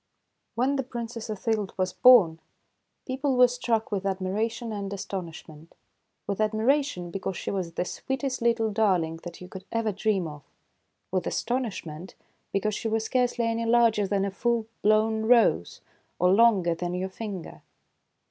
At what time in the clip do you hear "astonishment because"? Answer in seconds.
11.27-12.73